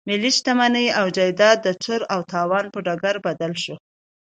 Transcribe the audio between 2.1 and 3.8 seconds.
او تالان پر ډګر بدل شو.